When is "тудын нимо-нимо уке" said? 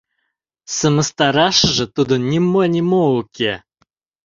1.95-3.53